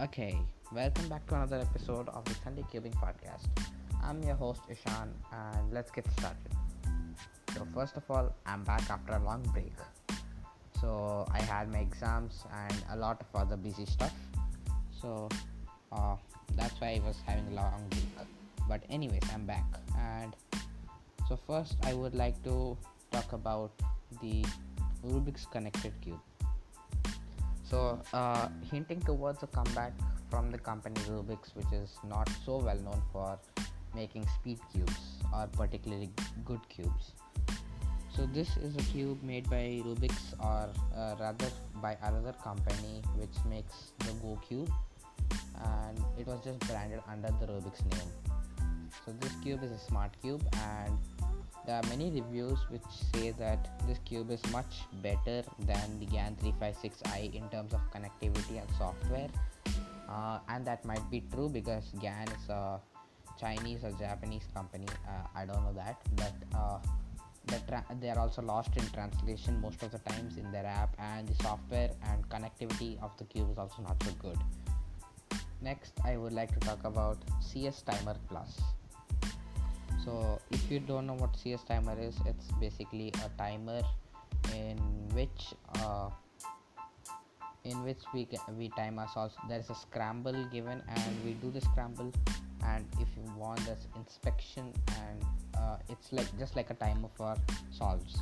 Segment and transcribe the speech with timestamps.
[0.00, 0.38] Okay,
[0.72, 3.48] welcome back to another episode of the Sunday Cubing Podcast.
[4.00, 6.52] I'm your host Ishan, and let's get started.
[7.52, 9.74] So, first of all, I'm back after a long break.
[10.80, 14.14] So, I had my exams and a lot of other busy stuff.
[15.02, 15.28] So,
[15.90, 16.14] uh,
[16.54, 18.28] that's why I was having a long break.
[18.68, 19.66] But, anyways, I'm back.
[19.98, 20.32] And
[21.28, 22.78] so, first, I would like to
[23.10, 23.72] talk about
[24.22, 24.44] the
[25.04, 26.20] Rubik's Connected Cube.
[27.70, 29.92] So, uh, hinting towards a comeback
[30.30, 33.38] from the company Rubik's, which is not so well known for
[33.94, 36.10] making speed cubes or particularly
[36.44, 37.12] good cubes.
[38.14, 41.50] So, this is a cube made by Rubik's, or uh, rather
[41.82, 44.70] by another company which makes the Go Cube,
[45.62, 48.10] and it was just branded under the Rubik's name.
[49.04, 50.98] So, this cube is a smart cube, and
[51.68, 56.34] there are many reviews which say that this cube is much better than the GAN
[56.42, 59.28] 356i in terms of connectivity and software.
[60.08, 62.80] Uh, and that might be true because GAN is a
[63.38, 64.86] Chinese or Japanese company.
[65.06, 66.78] Uh, I don't know that, but uh,
[67.68, 71.28] tra- they are also lost in translation most of the times in their app, and
[71.28, 74.38] the software and connectivity of the cube is also not so good.
[75.60, 78.58] Next, I would like to talk about CS Timer Plus
[80.08, 83.82] so if you don't know what cs timer is it's basically a timer
[84.54, 84.78] in
[85.12, 86.08] which uh,
[87.64, 88.26] in which we
[88.58, 92.12] we time ourselves there is a scramble given and we do the scramble.
[92.64, 95.22] And if you want this inspection and
[95.56, 97.34] uh, it's like just like a timer for
[97.70, 98.18] solves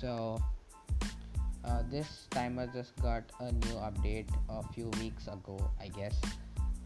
[0.00, 0.38] so
[1.64, 6.16] uh, this timer just got a new update a few weeks ago i guess.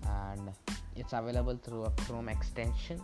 [0.06, 0.52] And
[0.96, 3.00] it's available through a chrome extension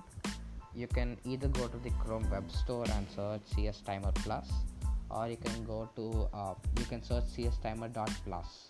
[0.75, 4.49] you can either go to the chrome web store and search cs timer plus
[5.11, 8.69] or you can go to uh, you can search cs timer dot plus.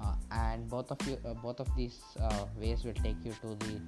[0.00, 3.54] Uh, and both of you uh, both of these uh, ways will take you to
[3.66, 3.80] the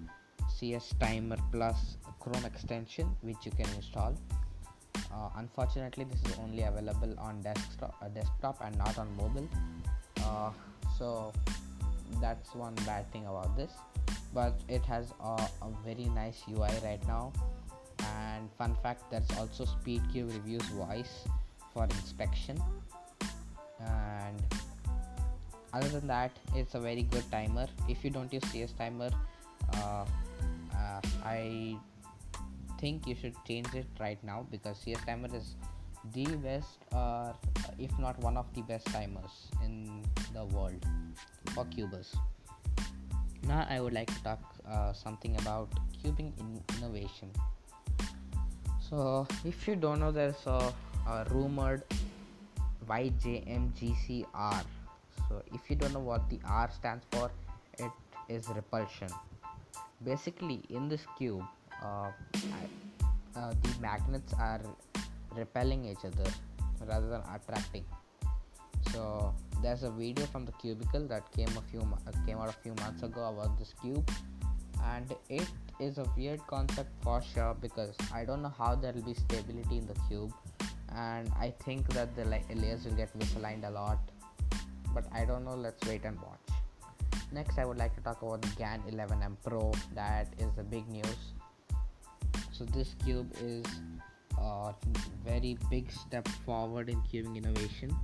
[0.56, 4.15] cs timer plus chrome extension which you can install.
[5.12, 9.49] Uh, unfortunately this is only available on desktop uh, desktop and not on mobile.
[10.99, 11.33] So
[12.21, 13.72] that's one bad thing about this
[14.34, 17.33] but it has a, a very nice UI right now.
[18.00, 21.25] And fun fact there's also SpeedCube reviews voice
[21.72, 22.61] for inspection.
[23.78, 24.43] And
[25.73, 27.69] other than that it's a very good timer.
[27.89, 29.11] If you don't use CS timer
[29.73, 30.05] uh,
[30.75, 31.77] uh, I
[32.78, 35.55] think you should change it right now because CS timer is
[36.12, 37.34] the best or uh,
[37.78, 40.03] if not one of the best timers in
[40.34, 40.84] the world
[41.55, 42.15] for cubers
[43.47, 45.69] now i would like to talk uh, something about
[46.03, 47.31] cubing in innovation.
[48.88, 50.72] So if you don't know there's a,
[51.09, 51.82] a rumored
[52.87, 54.65] yjmgcr
[55.28, 57.31] so if you don't know what the r stands for
[57.78, 57.91] it
[58.28, 59.09] is repulsion.
[60.05, 61.44] Basically in this cube
[61.82, 64.61] uh, I, uh, the magnets are
[65.34, 66.31] repelling each other
[66.87, 67.84] rather than attracting.
[68.93, 72.58] So there's a video from the cubicle that came a few uh, came out a
[72.64, 74.10] few months ago about this cube.
[74.84, 75.48] And it
[75.80, 79.78] is a weird concept for sure because i don't know how there will be stability
[79.78, 80.32] in the cube.
[80.94, 83.98] And i think that the layers will get misaligned a lot.
[84.92, 86.58] But i don't know let's wait and watch.
[87.32, 89.72] Next i would like to talk about the gan 11m pro.
[89.94, 91.22] That is the big news.
[92.52, 93.64] So this cube is
[94.38, 94.75] a
[95.25, 97.96] very big step forward in cubing innovation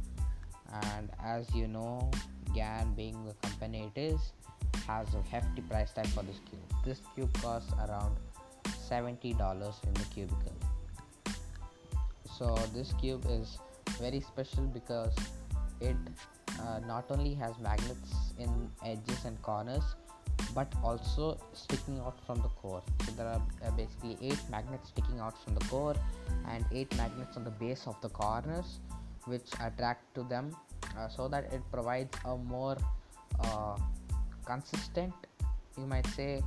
[0.73, 2.11] and as you know
[2.55, 4.33] gan being the company it is
[4.87, 6.61] has a hefty price tag for this cube.
[6.85, 8.17] This cube costs around
[8.91, 10.53] $70 in the cubicle.
[12.39, 13.59] So this cube is
[14.01, 15.15] very special because
[15.81, 15.97] it
[16.61, 19.85] uh, not only has magnets in edges and corners
[20.55, 22.83] but also sticking out from the core.
[23.05, 25.95] So there are uh, basically eight magnets sticking out from the core
[26.49, 28.81] and eight magnets on the base of the corners
[29.27, 30.57] which attract to them
[30.97, 32.77] uh, so that it provides a more
[33.41, 33.77] uh,
[34.45, 35.13] consistent
[35.79, 36.43] you might say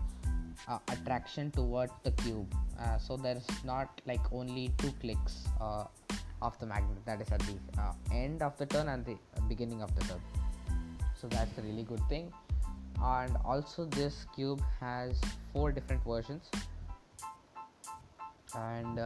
[0.68, 2.54] uh, attraction toward the cube.
[2.80, 5.86] Uh, so there's not like only two clicks uh,
[6.42, 6.98] of the magnet.
[7.06, 9.18] That is at the uh, end of the turn and the
[9.48, 10.22] beginning of the turn.
[11.20, 12.32] So that's a really good thing.
[13.02, 15.20] And also this cube has
[15.52, 16.50] four different versions.
[18.56, 19.00] And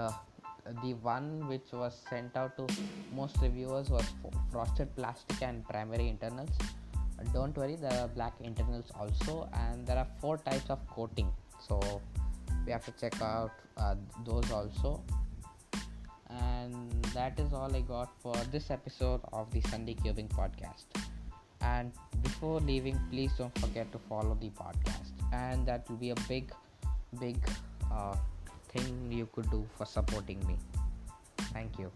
[0.84, 2.68] the one which was sent out to
[3.16, 4.06] most reviewers was
[4.52, 6.50] frosted plastic and primary internals.
[7.34, 11.32] Don't worry there are black internals also and there are four types of coating.
[11.68, 11.80] So
[12.66, 15.02] we have to check out uh, those also.
[16.30, 20.86] And that is all i got for this episode of the sunday cubing podcast.
[21.62, 21.92] And
[22.22, 26.52] before leaving please don't forget to follow the podcast and that will be a big
[27.20, 27.38] big
[27.92, 28.16] uh,
[28.78, 30.58] thing you could do for supporting me.
[31.54, 31.92] Thank you